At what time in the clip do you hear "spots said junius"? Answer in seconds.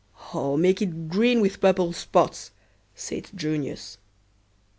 1.93-3.99